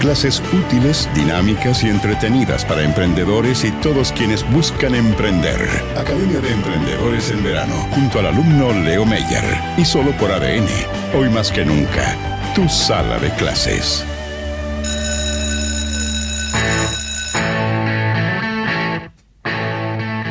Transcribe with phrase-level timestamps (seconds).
[0.00, 5.60] Clases útiles, dinámicas y entretenidas para emprendedores y todos quienes buscan emprender.
[5.94, 9.44] Academia de Emprendedores en verano, junto al alumno Leo Meyer.
[9.76, 10.66] Y solo por ADN.
[11.14, 12.16] Hoy más que nunca,
[12.54, 14.06] tu sala de clases.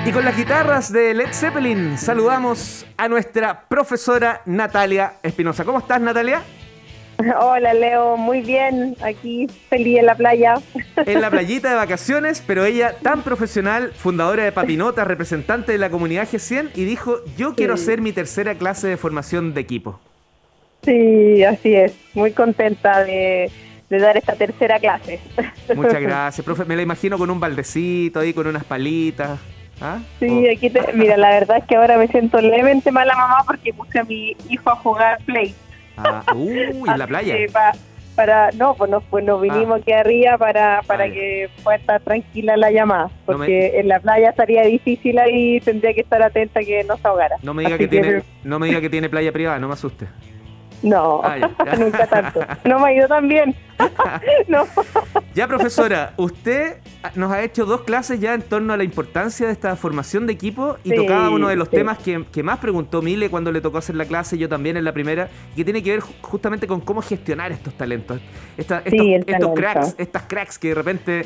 [0.04, 5.64] Y con las guitarras de Led Zeppelin saludamos a nuestra profesora Natalia Espinosa.
[5.64, 6.42] ¿Cómo estás, Natalia?
[7.42, 10.56] Hola Leo, muy bien, aquí feliz en la playa.
[10.96, 15.90] En la playita de vacaciones, pero ella tan profesional, fundadora de Papinota, representante de la
[15.90, 20.00] comunidad G100 y dijo, yo quiero hacer mi tercera clase de formación de equipo.
[20.84, 23.52] Sí, así es, muy contenta de,
[23.90, 25.20] dar esta tercera clase.
[25.76, 29.40] Muchas gracias, profe, me la imagino con un baldecito ahí, con unas palitas.
[29.82, 30.00] ¿Ah?
[30.20, 33.74] Sí, aquí te, mira, la verdad es que ahora me siento levemente mala mamá porque
[33.74, 35.54] puse a mi hijo a jugar play.
[36.00, 37.36] Ah, en la playa.
[38.16, 39.82] para, no, pues nos, pues nos vinimos ah.
[39.82, 44.30] aquí arriba para, para ah, que pueda estar tranquila la llamada, porque en la playa
[44.30, 47.38] estaría difícil ahí, tendría que estar atenta que no se ahogara.
[47.44, 50.08] No me diga que, tiene, no me diga que tiene playa privada, no me asuste.
[50.82, 51.22] No,
[51.78, 52.42] nunca tanto.
[52.66, 53.56] No me ha ido tan bien.
[54.48, 54.66] no.
[55.34, 56.78] Ya, profesora, usted
[57.16, 60.34] nos ha hecho dos clases ya en torno a la importancia de esta formación de
[60.34, 63.96] equipo y tocaba uno de los temas que, más preguntó Mile cuando le tocó hacer
[63.96, 67.52] la clase, yo también en la primera, que tiene que ver justamente con cómo gestionar
[67.52, 68.20] estos talentos.
[68.58, 68.82] estos,
[69.56, 71.26] cracks, estas cracks que de repente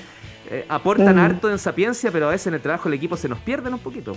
[0.50, 1.20] eh, aportan mm.
[1.20, 3.80] harto en sapiencia, pero a veces en el trabajo del equipo se nos pierden un
[3.80, 4.14] poquito.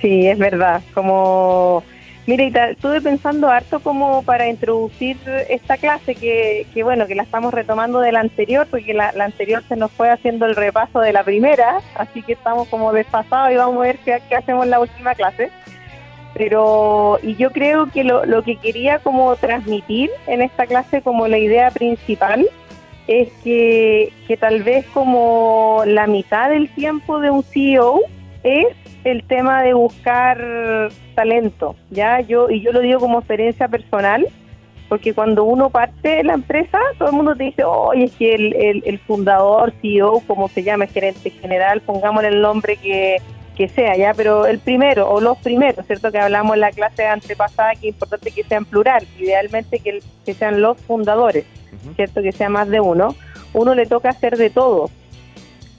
[0.00, 0.82] Sí, es verdad.
[0.92, 1.84] Como
[2.26, 5.18] Mira, estuve pensando harto como para introducir
[5.50, 9.62] esta clase que, que bueno, que la estamos retomando de la anterior, porque la, anterior
[9.68, 13.56] se nos fue haciendo el repaso de la primera, así que estamos como desfasados y
[13.56, 15.50] vamos a ver qué, hacemos en la última clase.
[16.32, 21.28] Pero, y yo creo que lo, lo que quería como transmitir en esta clase como
[21.28, 22.48] la idea principal
[23.06, 28.00] es que, que tal vez como la mitad del tiempo de un CEO
[28.42, 28.68] es
[29.04, 34.26] el tema de buscar talento, ya yo y yo lo digo como experiencia personal,
[34.88, 38.34] porque cuando uno parte de la empresa, todo el mundo te dice, oye, es que
[38.34, 43.16] el, el, fundador, CEO, como se llama, gerente general, pongámosle el nombre que,
[43.56, 46.12] que sea, ya, pero el primero o los primeros, ¿cierto?
[46.12, 50.34] Que hablamos en la clase antepasada que es importante que sean plural, idealmente que, que
[50.34, 51.44] sean los fundadores,
[51.96, 52.22] ¿cierto?
[52.22, 53.14] Que sea más de uno.
[53.52, 54.90] Uno le toca hacer de todo,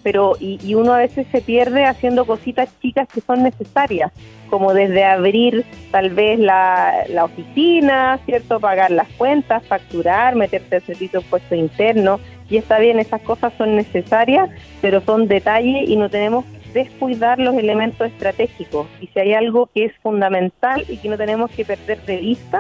[0.06, 4.12] pero y, uno a veces se pierde haciendo cositas chicas que son necesarias,
[4.52, 8.60] como desde abrir tal vez la, la oficina, ¿cierto?
[8.60, 12.20] Pagar las cuentas, facturar, meterte al servicio puesto interno,
[12.52, 14.48] y está bien, esas cosas son necesarias,
[14.80, 18.86] pero son detalles y no tenemos que descuidar los elementos estratégicos.
[19.02, 22.60] Y si hay algo que es fundamental y que no tenemos que perder de vista,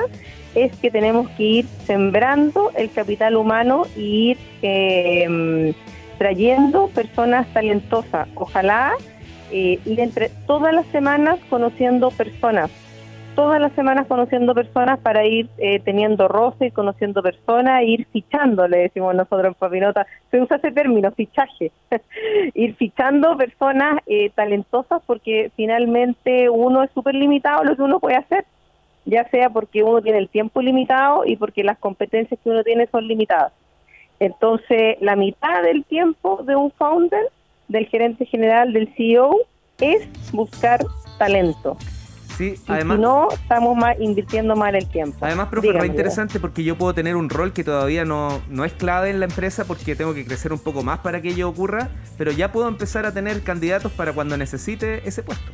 [0.55, 4.37] es que tenemos que ir sembrando el capital humano y ir...
[4.63, 5.75] Eh,
[6.17, 8.27] trayendo personas talentosas.
[8.35, 8.93] Ojalá
[9.51, 12.71] eh, entre todas las semanas conociendo personas,
[13.35, 18.07] todas las semanas conociendo personas para ir eh, teniendo roce y conociendo personas, e ir
[18.11, 21.71] fichando, le decimos nosotros en Papinota, se usa ese término, fichaje,
[22.53, 28.15] ir fichando personas eh, talentosas porque finalmente uno es súper limitado lo que uno puede
[28.15, 28.45] hacer,
[29.05, 32.87] ya sea porque uno tiene el tiempo limitado y porque las competencias que uno tiene
[32.87, 33.51] son limitadas.
[34.19, 37.29] Entonces, la mitad del tiempo de un founder,
[37.67, 39.35] del gerente general, del CEO,
[39.79, 40.79] es buscar
[41.17, 41.77] talento.
[42.37, 42.97] Sí, además.
[42.97, 45.17] Si no, estamos más invirtiendo mal el tiempo.
[45.21, 48.73] Además, profe, es interesante porque yo puedo tener un rol que todavía no, no es
[48.73, 51.89] clave en la empresa porque tengo que crecer un poco más para que ello ocurra,
[52.17, 55.49] pero ya puedo empezar a tener candidatos para cuando necesite ese puesto.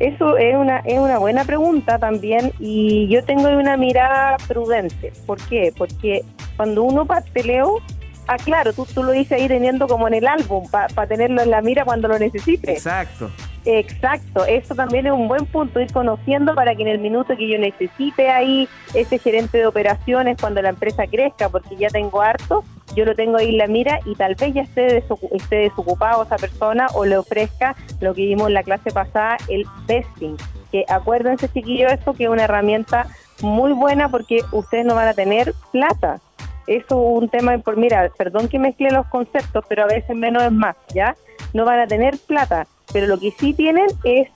[0.00, 5.12] Eso es una, es una buena pregunta también y yo tengo una mirada prudente.
[5.26, 5.72] ¿Por qué?
[5.76, 6.24] Porque
[6.56, 7.80] cuando uno parte, Leo,
[8.26, 11.50] ah, claro, tú, tú lo dices ahí teniendo como en el álbum, para tenerlo en
[11.50, 12.72] la mira cuando lo necesite.
[12.72, 13.30] Exacto.
[13.66, 17.48] Exacto, eso también es un buen punto, ir conociendo para que en el minuto que
[17.48, 22.62] yo necesite ahí ese gerente de operaciones, cuando la empresa crezca, porque ya tengo harto,
[22.94, 25.02] yo lo tengo ahí en la mira y tal vez ya esté,
[25.32, 29.64] esté desocupado esa persona o le ofrezca lo que vimos en la clase pasada, el
[29.86, 30.36] vesting.
[30.70, 33.06] Que acuérdense, chiquillos, esto que es una herramienta
[33.40, 36.20] muy buena porque ustedes no van a tener plata.
[36.66, 40.42] Eso es un tema, por mira, perdón que mezcle los conceptos, pero a veces menos
[40.42, 41.16] es más, ¿ya?
[41.54, 44.28] no van a tener plata, pero lo que sí tienen es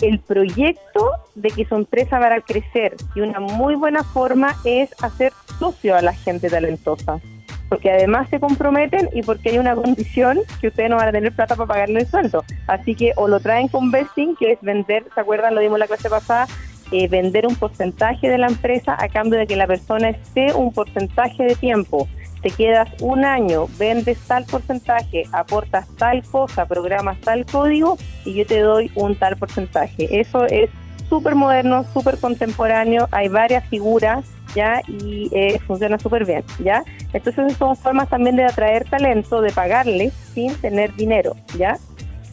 [0.00, 4.90] el proyecto de que su empresa va a crecer y una muy buena forma es
[5.02, 7.20] hacer socio a la gente talentosa
[7.68, 11.32] porque además se comprometen y porque hay una condición que ustedes no van a tener
[11.32, 12.44] plata para pagarle el sueldo.
[12.68, 15.54] Así que o lo traen con vesting, que es vender, ¿se acuerdan?
[15.54, 16.46] Lo dimos la clase pasada,
[16.92, 20.72] eh, vender un porcentaje de la empresa a cambio de que la persona esté un
[20.72, 22.08] porcentaje de tiempo.
[22.42, 28.46] Te quedas un año, vendes tal porcentaje, aportas tal cosa, programas tal código y yo
[28.46, 30.20] te doy un tal porcentaje.
[30.20, 30.68] Eso es
[31.08, 34.80] súper moderno, súper contemporáneo, hay varias figuras ¿ya?
[34.86, 36.84] Y eh, funciona súper bien, ¿ya?
[37.12, 41.78] Entonces son formas también de atraer talento, de pagarles sin tener dinero, ¿ya?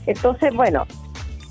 [0.05, 0.85] Entonces, bueno,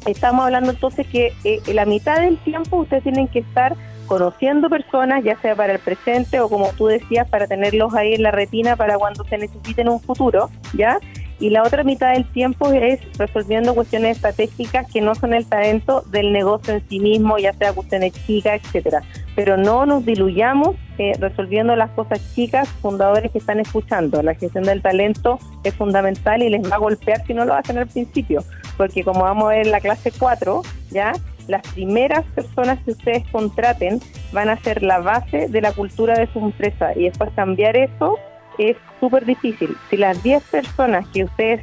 [0.07, 3.77] estamos hablando entonces que eh, la mitad del tiempo ustedes tienen que estar
[4.07, 8.23] conociendo personas, ya sea para el presente o como tú decías, para tenerlos ahí en
[8.23, 10.99] la retina para cuando se necesiten un futuro, ¿ya?
[11.41, 16.03] y la otra mitad del tiempo es resolviendo cuestiones estratégicas que no son el talento
[16.11, 19.03] del negocio en sí mismo, ya sea cuestiones chicas, etcétera.
[19.35, 24.23] Pero no nos diluyamos eh, resolviendo las cosas chicas, fundadores que están escuchando.
[24.23, 27.79] La gestión del talento es fundamental y les va a golpear si no lo hacen
[27.79, 28.45] al principio,
[28.77, 31.13] porque como vamos a ver en la clase 4, ya
[31.49, 34.01] las primeras personas que ustedes contraten
[34.33, 38.19] van a ser la base de la cultura de su empresa y después cambiar eso
[38.59, 39.77] es súper difícil.
[39.89, 41.63] Si las 10 personas que ustedes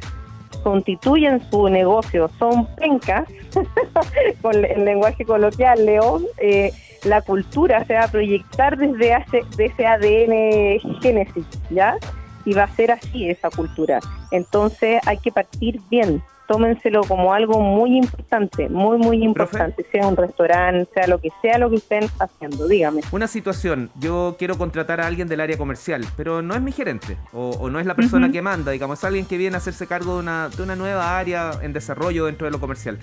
[0.62, 3.28] constituyen su negocio son pencas,
[4.42, 6.72] con el lenguaje coloquial, León, eh,
[7.04, 11.96] la cultura se va a proyectar desde hace, de ese ADN génesis, ¿ya?
[12.44, 14.00] Y va a ser así esa cultura.
[14.30, 20.16] Entonces hay que partir bien, tómenselo como algo muy importante, muy, muy importante, sea un
[20.16, 23.02] restaurante, sea lo que sea lo que estén haciendo, dígame.
[23.12, 27.18] Una situación, yo quiero contratar a alguien del área comercial, pero no es mi gerente
[27.32, 30.14] o, no es la persona que manda, digamos, es alguien que viene a hacerse cargo
[30.14, 32.98] de una, de una nueva área en desarrollo dentro de lo comercial.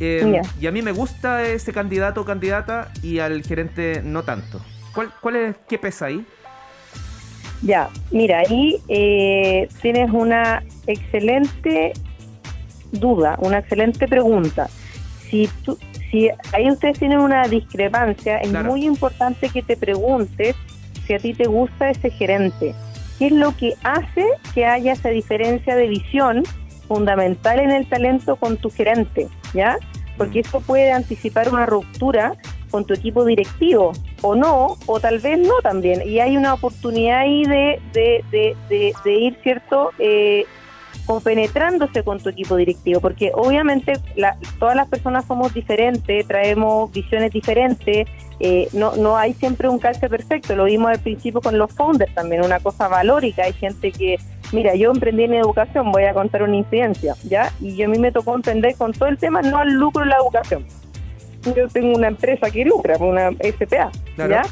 [0.00, 4.60] Eh, y a mí me gusta ese candidato o candidata y al gerente no tanto.
[4.94, 6.24] ¿Cuál, cuál es, qué pesa ahí?
[7.62, 11.92] Ya, mira, ahí eh, tienes una excelente
[12.92, 14.68] duda, una excelente pregunta.
[15.28, 15.78] Si, tú,
[16.10, 20.56] si ahí ustedes tienen una discrepancia, es muy importante que te preguntes
[21.06, 22.74] si a ti te gusta ese gerente.
[23.18, 26.42] ¿Qué es lo que hace que haya esa diferencia de visión
[26.88, 29.28] fundamental en el talento con tu gerente?
[29.54, 29.78] ¿Ya?
[30.16, 30.46] Porque mm.
[30.46, 32.34] eso puede anticipar una ruptura
[32.70, 33.92] con tu equipo directivo,
[34.22, 36.06] o no, o tal vez no también.
[36.06, 39.90] Y hay una oportunidad ahí de, de, de, de, ir, ¿cierto?
[39.98, 40.46] Eh,
[41.10, 43.94] compenetrándose con tu equipo directivo, porque obviamente
[44.60, 48.06] todas las personas somos diferentes, traemos visiones diferentes,
[48.38, 52.14] eh, no, no hay siempre un calce perfecto, lo vimos al principio con los founders
[52.14, 54.20] también, una cosa valórica, hay gente que,
[54.52, 57.52] mira, yo emprendí en educación, voy a contar una incidencia, ¿ya?
[57.60, 60.10] Y yo a mí me tocó emprender con todo el tema, no al lucro en
[60.10, 60.64] la educación.
[61.56, 64.42] Yo tengo una empresa que lucra, una SPA, ¿ya?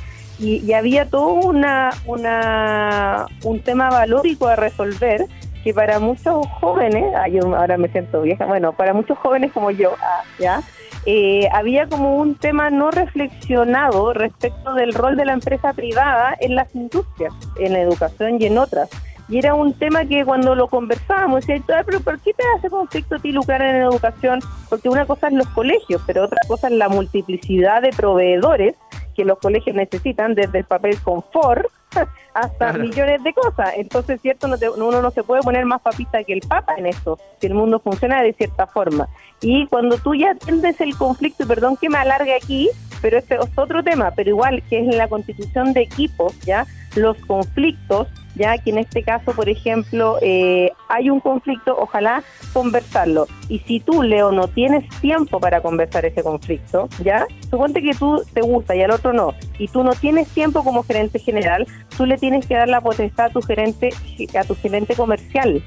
[0.41, 5.27] Y, y, había todo una, una, un tema valórico a resolver
[5.69, 9.93] que para muchos jóvenes, yo ahora me siento vieja, bueno, para muchos jóvenes como yo,
[10.01, 10.63] ah,
[11.05, 16.55] eh, había como un tema no reflexionado respecto del rol de la empresa privada en
[16.55, 18.89] las industrias, en la educación y en otras.
[19.29, 23.17] Y era un tema que cuando lo conversábamos, decía, pero ¿por qué te hace conflicto
[23.17, 24.41] a ti lucrar en educación?
[24.71, 28.75] Porque una cosa es los colegios, pero otra cosa es la multiplicidad de proveedores
[29.15, 31.67] que los colegios necesitan, desde el papel confort
[32.35, 33.73] hasta millones de cosas.
[33.77, 37.47] Entonces, cierto, uno no se puede poner más papista que el papa en esto, si
[37.47, 39.09] el mundo funciona de cierta forma.
[39.41, 42.69] Y cuando tú ya atiendes el conflicto, y perdón que me alargue aquí,
[43.01, 46.67] pero este es otro tema, pero igual que es la constitución de equipos, ¿ya?
[46.95, 53.27] Los conflictos ya que en este caso, por ejemplo, eh, hay un conflicto, ojalá conversarlo.
[53.49, 57.27] Y si tú, Leo, no tienes tiempo para conversar ese conflicto, ¿ya?
[57.51, 60.85] Suponte que tú te gusta y al otro no, y tú no tienes tiempo como
[60.85, 61.67] gerente general,
[61.97, 63.91] tú le tienes que dar la potestad a tu gerente,
[64.39, 65.63] a tu gerente comercial,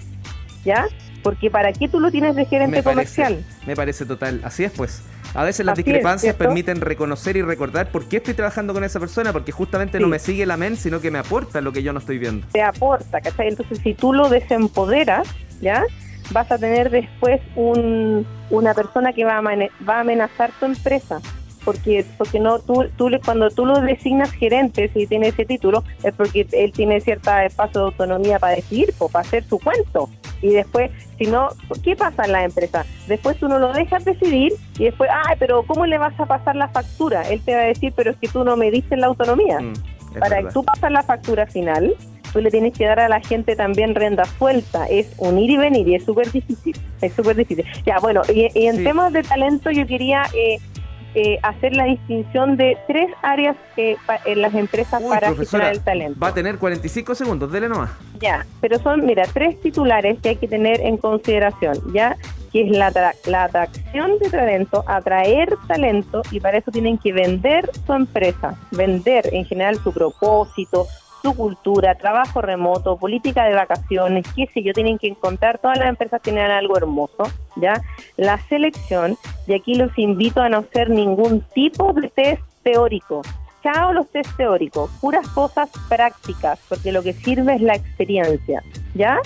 [0.63, 0.87] ¿ya?
[1.23, 3.43] Porque ¿para qué tú lo tienes de gerente comercial?
[3.65, 4.41] Me parece total.
[4.43, 5.03] Así es, pues.
[5.33, 9.31] A veces las discrepancias permiten reconocer y recordar por qué estoy trabajando con esa persona,
[9.31, 11.99] porque justamente no me sigue la men, sino que me aporta lo que yo no
[11.99, 12.45] estoy viendo.
[12.51, 13.47] Te aporta, ¿cachai?
[13.47, 15.27] Entonces, si tú lo desempoderas,
[15.61, 15.83] ¿ya?
[16.31, 21.21] Vas a tener después un, una persona que va a, va a amenazar tu empresa.
[21.63, 26.11] Porque, porque no tú, tú cuando tú lo designas gerente si tiene ese título es
[26.15, 30.09] porque él tiene cierta espacio de autonomía para decidir o para hacer su cuento
[30.41, 31.49] y después, si no,
[31.83, 32.85] ¿qué pasa en la empresa?
[33.07, 36.55] Después tú no lo dejas decidir y después, ay, pero ¿cómo le vas a pasar
[36.55, 37.21] la factura?
[37.29, 39.59] Él te va a decir, pero es que tú no me diste la autonomía.
[39.59, 39.73] Mm,
[40.19, 41.95] Para que tú pasas la factura final,
[42.31, 45.87] tú le tienes que dar a la gente también renda suelta, es unir y venir
[45.87, 47.65] y es súper difícil, es súper difícil.
[47.85, 50.57] Ya, bueno, y, en temas de talento yo quería eh,
[51.13, 56.19] eh, hacer la distinción de tres áreas eh, en las empresas para gestionar el talento.
[56.19, 57.91] Va a tener 45 segundos, dele nomás.
[58.19, 62.17] Ya, pero son, mira, tres titulares que hay que tener en consideración, ya,
[62.51, 62.91] que es la,
[63.25, 69.27] la atracción de talento, atraer talento, y para eso tienen que vender su empresa, vender
[69.33, 70.87] en general su propósito,
[71.21, 75.89] su cultura, trabajo remoto, política de vacaciones, qué sé yo, tienen que encontrar, todas las
[75.89, 77.23] empresas tienen algo hermoso,
[77.55, 77.81] ¿ya?
[78.17, 83.21] La selección, y aquí los invito a no hacer ningún tipo de test teórico.
[83.63, 88.63] Chao los test teóricos, puras cosas prácticas, porque lo que sirve es la experiencia,
[88.95, 89.19] ¿ya?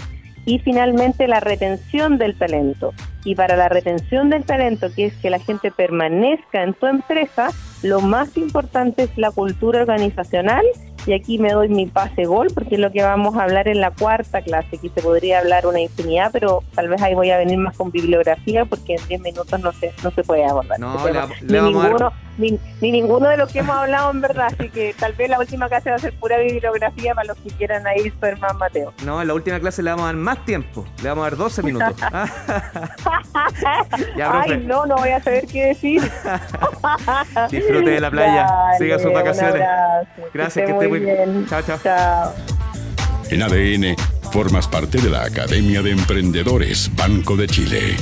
[0.46, 2.94] Y finalmente la retención del talento.
[3.24, 7.50] Y para la retención del talento, que es que la gente permanezca en tu empresa,
[7.82, 10.64] lo más importante es la cultura organizacional
[11.06, 13.80] y aquí me doy mi pase gol porque es lo que vamos a hablar en
[13.80, 14.78] la cuarta clase.
[14.78, 17.92] Aquí se podría hablar una infinidad, pero tal vez ahí voy a venir más con
[17.92, 20.80] bibliografía porque en 10 minutos no se, no se puede abordar.
[20.80, 24.94] No, le, ni, ninguno, ni, ninguno de los que hemos hablado en verdad, así que
[24.98, 28.14] tal vez la última clase va a ser pura bibliografía para los que quieran ir
[28.20, 28.94] su hermano Mateo.
[29.06, 31.38] No, en la última clase le vamos a dar más tiempo, le vamos a dar
[31.38, 31.96] 12 minutos.
[34.24, 36.02] Ay, no, no voy a saber qué decir.
[37.52, 39.64] Disfrute de la playa, siga sus vacaciones.
[40.34, 41.46] Gracias, que esté muy bien.
[41.48, 42.34] Chao, chao.
[43.30, 43.96] En ADN,
[44.32, 47.96] formas parte de la Academia de Emprendedores Banco de Chile.